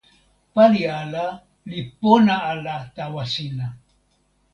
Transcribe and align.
pali 0.53 0.81
ala 1.01 1.25
li 1.69 1.79
pona 1.99 2.35
ala 2.51 2.75
tawa 2.95 3.23
sina. 3.33 3.67